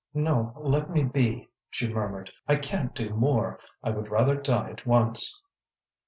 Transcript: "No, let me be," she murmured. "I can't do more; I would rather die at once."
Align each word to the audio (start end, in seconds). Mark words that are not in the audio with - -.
"No, 0.15 0.53
let 0.57 0.89
me 0.89 1.03
be," 1.03 1.51
she 1.69 1.93
murmured. 1.93 2.31
"I 2.47 2.55
can't 2.55 2.95
do 2.95 3.11
more; 3.13 3.59
I 3.83 3.91
would 3.91 4.09
rather 4.09 4.35
die 4.35 4.71
at 4.71 4.83
once." 4.87 5.43